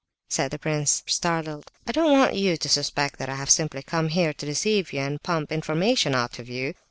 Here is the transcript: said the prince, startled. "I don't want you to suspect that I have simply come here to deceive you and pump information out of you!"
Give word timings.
said 0.27 0.49
the 0.49 0.57
prince, 0.57 1.03
startled. 1.05 1.69
"I 1.85 1.91
don't 1.91 2.11
want 2.11 2.33
you 2.33 2.57
to 2.57 2.67
suspect 2.67 3.19
that 3.19 3.29
I 3.29 3.35
have 3.35 3.51
simply 3.51 3.83
come 3.83 4.07
here 4.07 4.33
to 4.33 4.45
deceive 4.47 4.91
you 4.91 4.99
and 4.99 5.21
pump 5.21 5.51
information 5.51 6.15
out 6.15 6.39
of 6.39 6.49
you!" 6.49 6.73